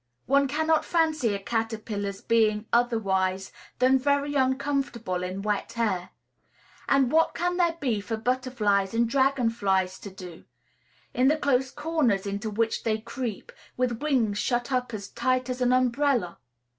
[0.25, 6.09] One cannot fancy a caterpillar's being otherwise than very uncomfortable in wet hair;
[6.89, 10.45] and what can there be for butterflies and dragon flies to do,
[11.13, 15.61] in the close corners into which they creep, with wings shut up as tight as
[15.61, 16.39] an umbrella?